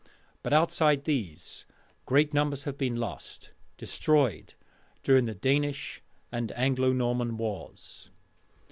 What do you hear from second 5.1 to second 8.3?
the Danish and Anglo Norman wars.